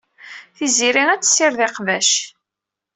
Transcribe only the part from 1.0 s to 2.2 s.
ad tessired iqbac.